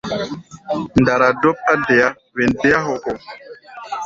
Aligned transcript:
Ndara 1.01 1.29
dóp 1.41 1.57
á 1.71 1.73
deá 1.87 2.07
wen 2.35 2.51
déá 2.59 2.79
hɔkɔ. 2.87 3.11